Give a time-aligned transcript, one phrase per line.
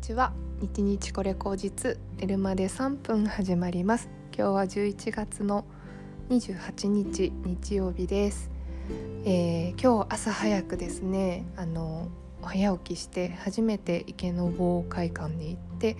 [0.00, 0.32] ちは。
[0.62, 4.08] 日日これ口実エルマで3分始まります。
[4.34, 5.66] 今日は11月の
[6.30, 8.50] 28日日曜日です、
[9.26, 12.08] えー今日朝早くですねあの
[12.40, 15.98] 早起きして初めて池坊会館に行って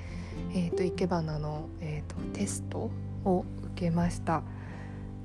[0.55, 2.91] えーと生け花の、えーとテスト
[3.27, 3.45] を
[3.75, 4.43] 受けました。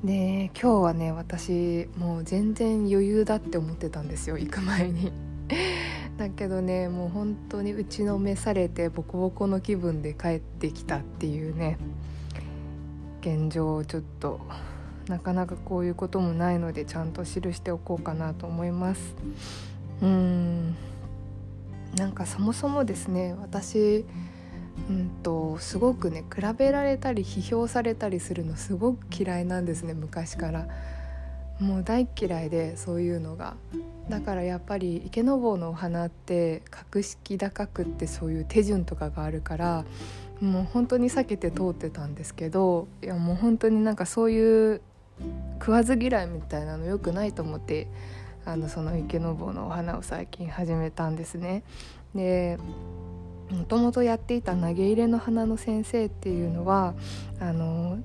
[0.04, 5.14] で今日はね私もう全然余裕だって思ってたんですよ行く前に。
[6.26, 11.78] だけどねもう本当に打ちのめされてボコボコの気分で帰ってきたっていうね
[13.22, 14.40] 現状をちょっと
[15.08, 19.16] なかなかこういうこともないのでちゃんと記しておこうかなと思います。
[20.02, 20.76] うーん。
[21.96, 24.04] なんかそもそもですね私
[24.90, 30.68] うんとすごくね比べられたり批評されたりするのすごく嫌いなんですね昔から。
[31.60, 33.56] もう大嫌いでそういうのが
[34.10, 39.86] だからやっぱり池坊のお花って格式高くってそういう手順とかがあるから
[40.42, 44.82] もう本当に避けて通ってたんですけどいやもう本当になんかそういう
[45.60, 47.88] 食わず嫌いみたいなの良くないと思って
[48.46, 51.64] あのその池坊のお花を最近始めたんですね。
[52.14, 52.60] で
[53.50, 56.96] もともとやっていた投げ入れの花の先生っていうのは
[57.40, 58.00] あの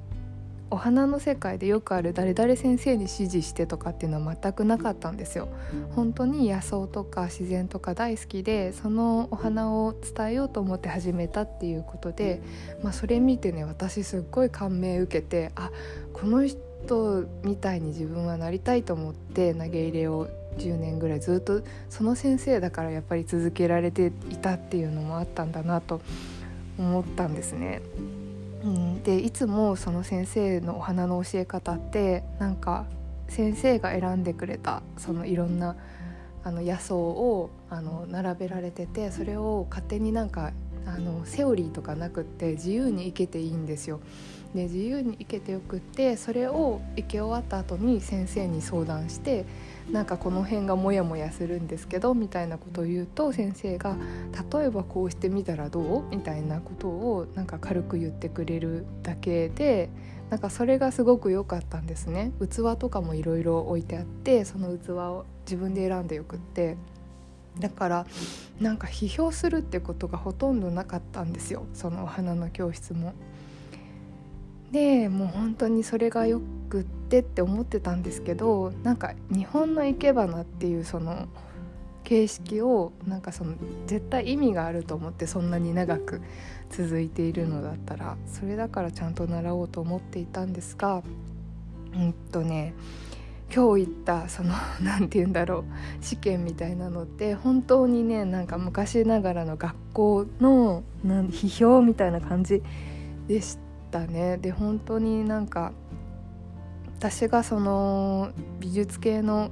[0.71, 5.49] お花の世界でよくある誰々先生に指示してとかっていうのは全くなかったんですよ。
[5.97, 12.41] 本当に野草とか自然とか大好きでそのお花を伝えようと思って始めたっていうことで、
[12.83, 15.71] まあ、それ見てね私すっごい感銘受けてあ
[16.13, 26.01] この人みたいに自分はなりたいと思って投げ入れを10年ぐらいずっとその先生だからやっぱり続けられていたっていうのもあったんだなと
[26.79, 27.83] 思ったんですね。
[28.63, 32.87] うん、でいつもその先生のお花の教え方ってなんか
[33.29, 35.77] 先生が選んでくれたそのいろんな
[36.43, 40.53] あの野草をあの並べられててそれを勝手になんか
[40.87, 44.01] あのセオリーとかなくって自由に生けていいんですよ。
[44.55, 49.45] で自由に生けてよくってそれを生け終わった後に先生に相談して
[49.93, 53.97] なんかこの辺がモヤモヤするんですけどみたいなことを言うと先生が
[54.53, 56.05] 例えばこうしてみたらどう？
[56.11, 59.91] みたいなことをなんか軽く言ってくれるだけで
[60.31, 62.33] なんかそれがすごく良かったんですね。
[62.41, 66.77] 器とかもいろいろ置いてあってその器を自分で選んでよくって。
[67.59, 68.07] だから
[68.61, 71.67] なんか批評するってことがほとんどなかったんですよ。
[71.75, 73.13] そのお花の教室も。
[74.71, 81.29] でもう本当にそれがよくってって思ってたんですけどなんか日本の生け花っていうその
[82.05, 83.55] 形式をなんかその
[83.87, 86.21] 絶対意味があると思ってそんなに長く
[86.71, 91.03] 続いているのだったらそれだからちゃんと習おうと思っていたんですが
[91.95, 92.75] うんとね
[93.55, 95.65] 今日言ったその 何て言うんだろう
[96.05, 102.63] 試験みたいなのって本当にねなんか昔ながらの学校のなん 批評みたいな感じ
[103.27, 103.59] でし
[103.91, 104.39] たね。
[104.39, 105.73] で本当になんか
[106.99, 109.51] 私がその美術系の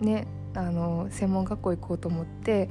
[0.00, 2.70] ねあの専門学校行こうと思って、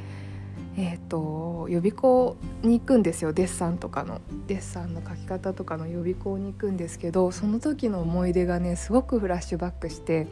[0.78, 10.28] えー、と予備校に行くんですよデッサンとかのデッサンの描き方とかの予備校に行くんですけどその時の思い出がねすごくフラッシュバックして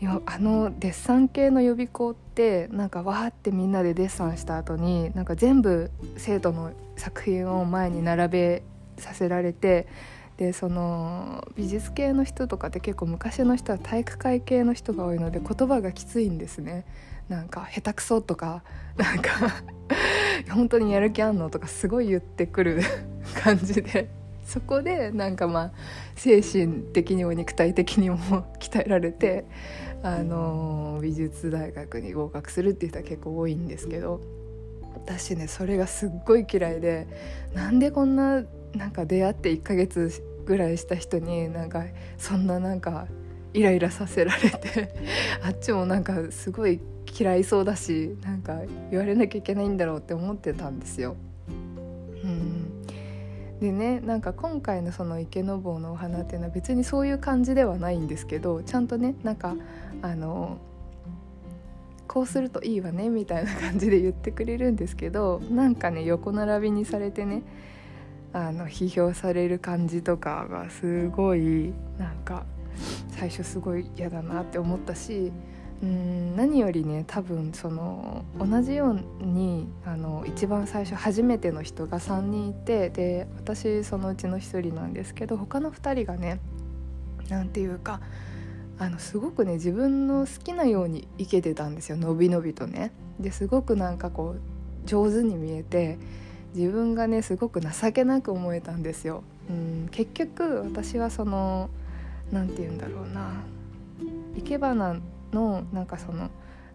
[0.00, 8.62] いやあのデッサン系の予備校ってなんかわーってみんなでデッサンした後になんか全部生徒の作品を前に並べ
[8.98, 9.86] させられて
[10.38, 16.84] でその美術系の人とかって結構昔の人は体育会系の人が多いので言葉がきついんですね。
[17.28, 18.62] なんか下手くそとか
[18.96, 19.30] なんか
[20.50, 22.80] 本当にやる気あんのとかすごい言ってくる
[23.42, 24.08] 感じで。
[24.44, 25.72] そこでなんかまあ
[26.16, 28.16] 精神的にも肉体的にも
[28.58, 29.44] 鍛えられて
[30.02, 34.22] あの美術大学に合格するっていう人は結構多いんですけど
[34.94, 37.06] 私ねそれがすっごい嫌いで
[37.52, 38.42] なんでこんな
[38.74, 41.84] なんか出会って1ヶ月ぐらいした人になんか
[42.16, 43.06] そんななんか
[43.54, 44.94] イライラさせられて
[45.42, 46.80] あっちもなんかすごい
[47.18, 48.60] 嫌いそうだしなんか
[48.90, 51.16] 言われなきゃいけないんだろうって思ってたんですよ。
[53.60, 59.56] でねなんか今回のその池の坊のお花っていうのは別にそういう感じではないんですけどちゃんとねなんか
[60.00, 60.58] あの
[62.06, 67.42] こうするといいわねみたいな感じで言ってくれるんですけどなんかね横並びにされてね
[68.32, 72.44] あの批評される感じとかがすごいなんか
[73.08, 75.32] 最初すごい嫌だなって思ったし
[75.82, 86.40] うん何よりね多分その同じようにあの一番最初初めての人が3人いてで私そのうちの1人なんですけど他の2人がね
[87.28, 88.00] なんていうか
[88.78, 92.92] あのすごくね自分の好きなように生けてたんですよのびのびとね。
[93.18, 94.40] ですごくなんかこう
[94.86, 95.98] 上手に見えて
[96.54, 99.22] 自分がねすごく情けなく思えたんですよ。
[99.50, 101.70] うん、結局私はその
[102.32, 103.42] 何て言うんだろうな
[104.36, 104.96] 生け花
[105.32, 106.30] のなんかその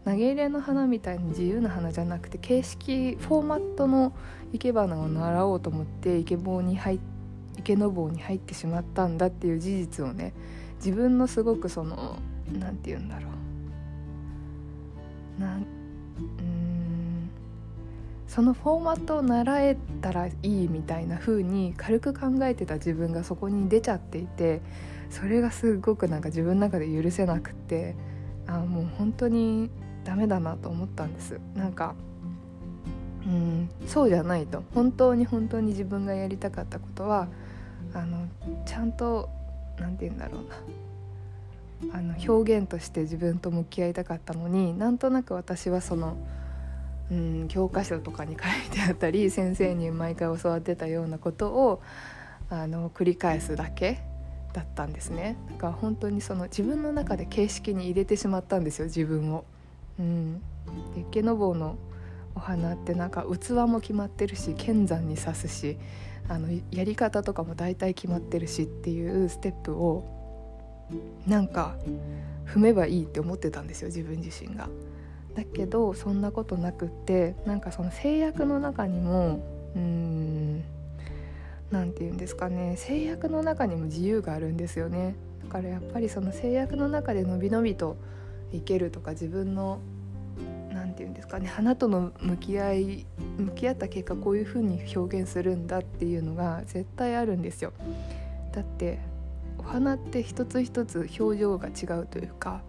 [0.06, 4.12] 投げ入れの花みたいに自由な花じゃなくて形式フォーマットの
[4.52, 7.00] 生け花を習おうと思ってイケボに入っ
[7.58, 10.34] 池の棒に入ってしまったんだっていう事実をね
[10.78, 12.18] 自分のすごくその
[12.52, 13.28] 何て言うんだろ
[15.38, 16.52] うなうん
[18.33, 24.59] そのフォーマットを習えたらいいみたいな風に軽く考えてた自分がそこに出ちゃっていて
[25.12, 27.95] それがすごくなんか自分の中で許せなくって
[28.47, 29.69] あもう本当に
[30.03, 31.39] ダメだなと思ったんです。
[31.56, 31.94] なんか
[33.27, 34.63] うんそうじゃないと。
[34.74, 37.27] 本当に本当に自分がやりたかったことは
[37.94, 38.27] あの
[38.65, 39.29] ちゃんと
[39.77, 41.97] 何て言うんだろうな。
[42.00, 46.18] あの表現として自分と向き合いたかったのになんとなく私はその、
[47.13, 51.81] うん、教科書とかに書いてあったり先生に毎回教わってたようなことを
[52.50, 54.00] あの繰り返すだけ
[54.51, 59.45] だったんですねだから本当にその自分の中で形式に入れてしまったんですよ自分を。
[60.00, 60.39] うん、
[60.95, 61.77] で池坊の
[62.36, 65.77] お花ってなんか器も決まってるし剣山に刺すし
[66.27, 70.04] あのやり方とかも大体決まってるしっていうステップを
[71.27, 71.75] なんか
[72.48, 74.68] 踏めばいいって思ってたんですよ自分自身が。
[75.35, 79.44] だけどそんなことなくってなんかその制約の中にも
[79.75, 80.63] うーん
[81.71, 85.15] 何て言うんですかね制約の中にも自由があるんですよね。
[85.44, 87.97] だからやっぱりその制約の中でのびのびと
[88.51, 89.80] いけるとか自分の
[90.71, 93.06] 何て言うんですかね花との向き合い
[93.38, 97.74] 向き合った結果こういう風に表現するんだっていうのが絶対あるんですよ。
[98.53, 99.00] だって
[99.57, 102.62] お花って一つ一つ表情が違うというか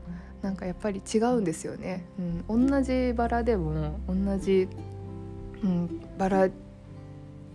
[0.45, 2.05] なんかやっぱり違うんですよね。
[2.49, 4.69] うん、同じバラでも同じ、
[5.63, 6.49] うん、バラ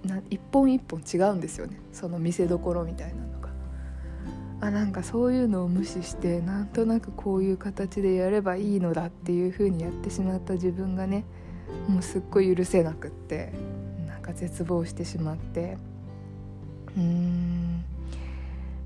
[0.04, 3.50] な一本一本違うんですよねその見せどころみたいなのが。
[4.62, 11.26] あなんかそういうのを無視してなんとなくこういう形でやればいいのだっていう風にやってしまった自分がね
[11.88, 13.54] もうすっごい許せなくって
[14.08, 15.78] なんか絶望してしまって
[16.98, 17.86] うーん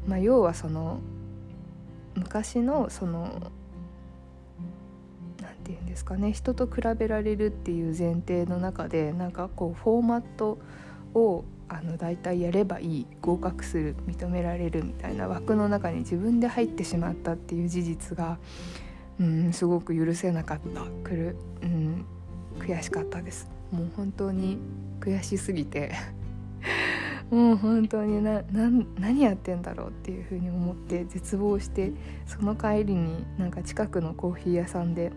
[0.06, 1.00] まあ要はその
[2.16, 3.52] 昔のその
[5.64, 10.60] て言うんですかね人と比べられるっていう前提の中でなんかこうフォーマット
[11.14, 18.38] をあの大体やればいい合格する認められるみたいな枠の中に自分で入ってしまったっていう事実が、
[19.20, 22.06] うん、すごく許せなかったくる、うん、
[22.60, 23.50] 悔しかったです。
[23.72, 24.60] もう本当に
[25.00, 25.92] 悔しすぎて
[27.32, 28.44] もう本当にな
[29.00, 31.92] 何やってんだろうっていうふうに思って絶望して
[32.28, 35.12] その帰りになんか近くのコーヒー屋さんで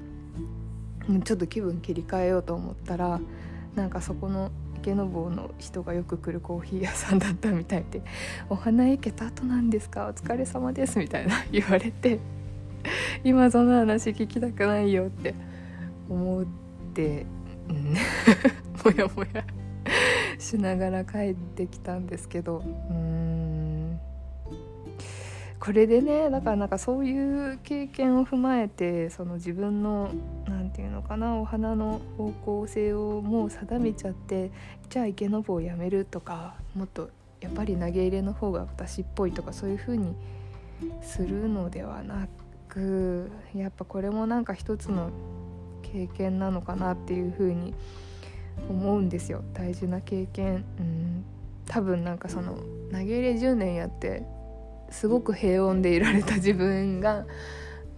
[1.24, 3.20] ちょっと気分切り替えようと思ったら
[3.74, 8.02] なんかそこの池坊の人がよく来るコーヒー屋さんだったみたいで
[8.48, 9.26] 「お花行けた？
[9.26, 10.06] 後なんですか？
[10.06, 12.18] お疲れ様です」みたいな言われて
[13.24, 15.34] 今その話聞きたくないよって
[16.08, 16.44] 思っ
[16.94, 17.26] て
[17.68, 17.94] うん
[18.84, 19.44] もやもや
[20.38, 23.45] しながら帰ってきたんですけどうん。
[25.66, 30.12] これでねだからなんかそういう経験を踏まえてその自分の
[30.46, 34.52] 何て言うのかなお花の方向性をもう定めちゃって
[34.88, 40.14] じゃあ池の棒をやめるとかもっとやっぱり投げ入れの方が私っぽいとかそういう風に
[41.02, 42.28] するのではな
[42.68, 45.10] くやっぱこれもなんか一つの
[45.82, 47.74] 経験なのかなっていう風に
[48.70, 51.24] 思うんですよ大事な経験、うん、
[51.66, 52.54] 多分なんかその
[52.92, 54.35] 投げ入れ10年やって
[54.90, 57.26] すごく平穏でいられた自分が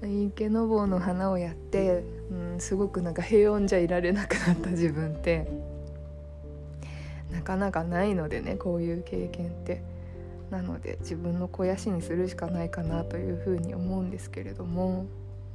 [0.02, 5.50] 池の坊の花をやって、うん、すごくなんか平穏じゃいられなくなった自分って
[7.33, 9.83] なかなかないのでねこういう経験って。
[10.50, 15.07] なので自分の肥やしにするしかないかなというふうに思うんですけれども。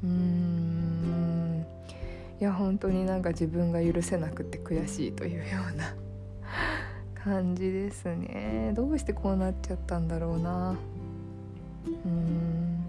[0.04, 1.66] うーん。
[2.40, 5.96] いや本当になんか自分が許せなくて悔しいというような
[7.24, 8.74] 感じですね。
[8.76, 10.76] どうしてこうなっちゃったんだろうな。
[12.06, 12.84] うん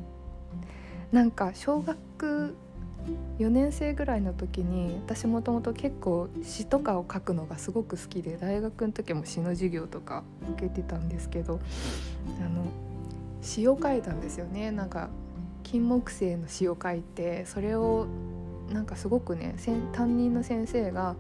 [1.13, 2.57] なんか小学
[3.39, 11.61] 4年生ぐらいの時に私もともと結構詩とかを書くのがすごく好きで大学の時も詩の授業とか受けてたんですけど
[12.45, 12.67] あの
[13.43, 15.11] 詩を書いたんですよねなんか
[15.63, 18.07] 金木犀の詩を書いてそれを
[18.73, 19.57] なんかすごくね
[19.93, 21.17] 担任の先生が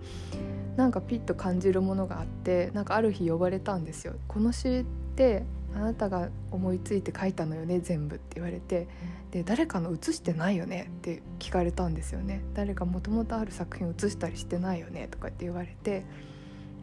[0.76, 4.14] なんかピッと感じるものがあってなんかある日呼ばれたんですよ。
[4.26, 4.84] この詩っ
[5.14, 8.88] てあなたが思いついて書いたのよね全部って言われて。
[9.30, 12.44] で誰かの写してないよねって聞かれたんですよね。
[12.54, 16.04] 誰かもともとある作品を写したりしてないよねとかって言われて。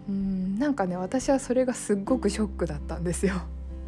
[0.10, 3.36] うんなんかね私はそれがすっごくショックだったんですよ。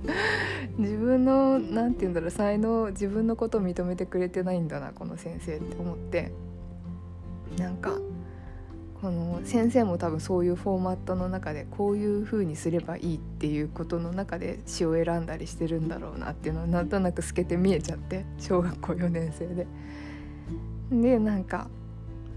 [0.78, 6.32] 自分の何て言うんだろう才能自分のことを認めてくれてないんだなこの先生って思って。
[7.58, 8.00] なんか
[9.04, 19.68] この先生も多分そういうフォーマットの中でこういう風にすればいいっていうことの中で詩を選んだりしてるんだろうなっていうのはなんとなく透けて見えちゃって 小学校4年生で。
[20.90, 21.68] でなんか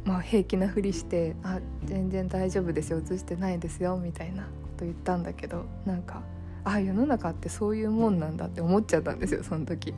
[0.05, 6.23] まあ平気なふりして「あ全然大丈夫ですよ映してないですよ」みたいなこと言ったんだけどなんか
[6.65, 9.95] あ世の中ってそういうもんなんだって思っちゃったんですよその時。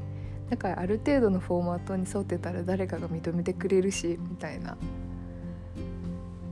[0.50, 4.76] だからある程度のフォーマットに沿ってたら誰かが認めてくれるしみたいな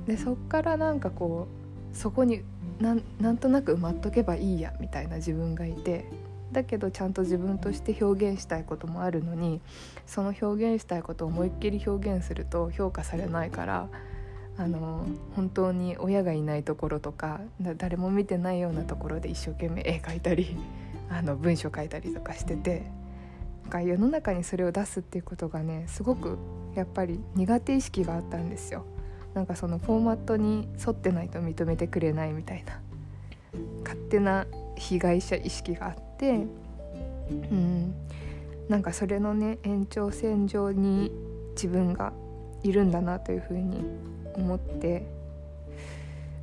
[0.06, 1.48] でそっからなんかこ
[1.92, 2.42] うそこに
[2.80, 6.06] なんなんとなく埋まっとけばいいやみたいな自分がいて
[6.52, 9.60] だけどちゃんと自分として表現したいこともあるのに
[10.06, 13.88] その表現したいことを思いっきり表現すると評価されないから
[14.58, 17.40] あの本当に親がいないところとか
[17.76, 20.56] 誰も見てないようなところで一生懸命絵描いたり
[21.10, 22.84] あの文章書いたりとかしてて
[23.62, 26.38] なんか世の中にそれを出すっていうことがねすごく
[26.74, 28.84] やっぱり苦手意識があったんですよ。
[29.36, 32.80] なんかそのフォーマットに沿ってないと認めてくれないみたいな
[33.84, 36.46] 勝手な被害者意識があって
[37.30, 37.94] うん。
[38.70, 41.12] なんかそれのね延長線上に
[41.50, 42.14] 自分が
[42.62, 43.84] いるんだなというふうに
[44.34, 45.06] 思って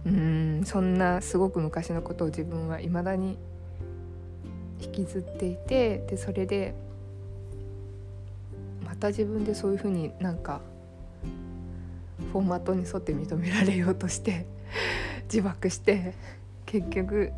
[0.06, 0.62] うん。
[0.64, 3.40] そんなすごく昔のことを自分はいまだに
[4.80, 6.76] 引きずっていてでそれで
[8.86, 10.62] また自分でそういうふうになんか
[12.34, 14.48] フォーマットに沿って認められようとして
[15.32, 16.16] 自爆して
[16.66, 17.32] 結局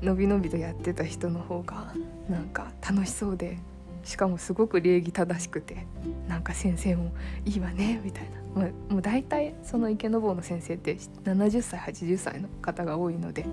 [0.00, 1.92] のびのびとやってた人の方が
[2.30, 3.58] なんか楽しそうで
[4.04, 5.88] しかもすごく礼儀正しくて
[6.28, 7.10] なんか先生も
[7.44, 8.36] いいわねみたいな。
[8.62, 10.94] もうもう大体その池坊の先生って
[11.24, 13.44] 70歳80歳の方が多いので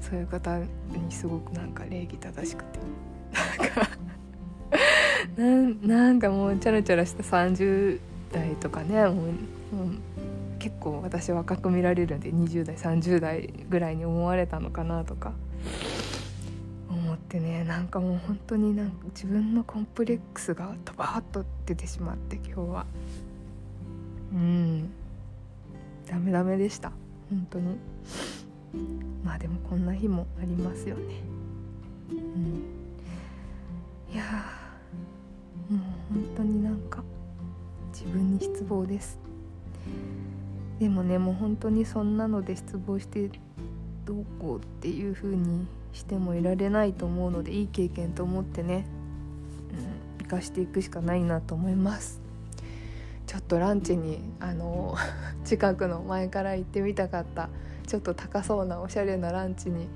[0.00, 0.66] そういう方に
[1.10, 2.78] すごくなんか礼儀正しくて。
[5.34, 7.98] なんか なんかもうチャラチャラした30
[8.32, 9.26] 代とかねもう
[9.72, 10.00] うん、
[10.58, 15.32] 結構私若く見られるんで20代30代ぐらいに思われたのかなとか。
[16.88, 22.86] 思ってねなんかもう本当になんか自分のコンプレックスがドバーッと出てしまって今日は。
[24.32, 24.90] うん。
[26.06, 26.92] ダメダメでした。
[27.30, 27.76] 本当に。
[29.24, 31.14] まあでもこんな日もありますよね。
[32.10, 32.62] うん。
[34.12, 34.24] いや
[35.70, 37.02] もう本当になんか
[37.92, 39.21] 自分に失望です。
[40.78, 43.30] でもねもう本当にそんなので失望して
[44.04, 48.84] どうこうっていう風にしてもいられないと思うのでいい経験と思ってね、
[50.18, 52.20] うん、生かしていくしかないなと思います。
[53.26, 54.96] ちょっとランチにあの
[55.44, 57.48] 近くの前から行ってみたかった
[57.86, 59.88] ちょっと高そうなおしゃれなランチに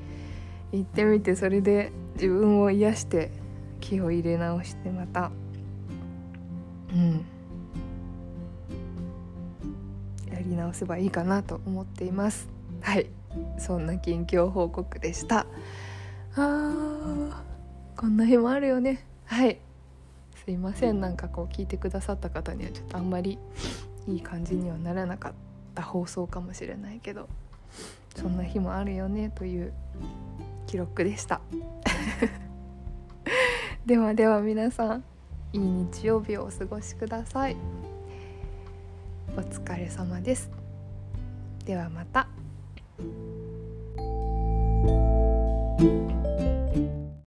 [0.73, 3.31] 行ってみてそれで自分を癒して
[3.81, 5.31] 気を入れ直してまた
[6.95, 7.36] うん。
[10.46, 12.48] り直せばいいかなと思っています。
[12.80, 13.06] はい。
[13.58, 15.46] そんな近況報告でした。
[16.36, 17.42] あ
[17.96, 19.04] こんな日もあるよね。
[19.24, 19.58] はい。
[20.44, 21.00] すいません。
[21.00, 23.38] なんかこう聞いてくださった方にはちょっとあんまり
[24.06, 25.32] いい感じにはならなかっ
[25.74, 27.28] た放送かもしれないけど
[28.14, 29.72] そんな日もあるよねという
[30.66, 31.40] 記録でした。
[33.84, 35.04] ではでは皆さん
[35.52, 37.56] いい日曜日をお過ごしください。
[39.37, 40.50] お疲れ様です。
[41.66, 42.26] ではまた。